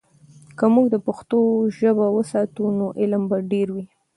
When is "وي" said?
3.75-3.85